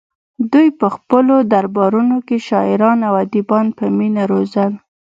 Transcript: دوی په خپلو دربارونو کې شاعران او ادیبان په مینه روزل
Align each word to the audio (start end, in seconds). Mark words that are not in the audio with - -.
دوی 0.53 0.67
په 0.79 0.87
خپلو 0.95 1.35
دربارونو 1.53 2.17
کې 2.27 2.37
شاعران 2.47 2.99
او 3.07 3.13
ادیبان 3.23 3.65
په 3.77 3.85
مینه 3.97 4.23
روزل 4.31 4.71